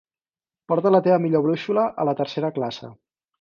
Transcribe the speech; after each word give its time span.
Porta 0.71 0.91
la 0.95 1.01
teva 1.07 1.19
millor 1.25 1.43
brúixola 1.49 1.85
a 2.05 2.09
la 2.11 2.17
tercera 2.23 2.53
classe. 2.57 2.91